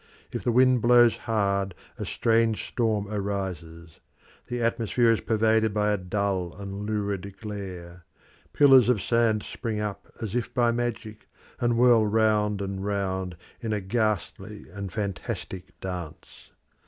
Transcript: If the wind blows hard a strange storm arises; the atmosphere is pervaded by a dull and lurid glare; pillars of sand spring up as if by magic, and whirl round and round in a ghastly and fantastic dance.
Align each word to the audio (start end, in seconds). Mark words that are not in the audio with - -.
If 0.31 0.43
the 0.43 0.51
wind 0.51 0.81
blows 0.81 1.15
hard 1.15 1.75
a 1.99 2.05
strange 2.05 2.65
storm 2.67 3.07
arises; 3.07 3.99
the 4.47 4.59
atmosphere 4.59 5.11
is 5.11 5.21
pervaded 5.21 5.75
by 5.75 5.91
a 5.91 5.97
dull 5.99 6.55
and 6.57 6.87
lurid 6.89 7.39
glare; 7.39 8.03
pillars 8.51 8.89
of 8.89 8.99
sand 8.99 9.43
spring 9.43 9.79
up 9.79 10.11
as 10.19 10.33
if 10.33 10.51
by 10.55 10.71
magic, 10.71 11.27
and 11.59 11.77
whirl 11.77 12.07
round 12.07 12.63
and 12.63 12.83
round 12.83 13.37
in 13.61 13.73
a 13.73 13.79
ghastly 13.79 14.65
and 14.73 14.91
fantastic 14.91 15.79
dance. 15.81 16.49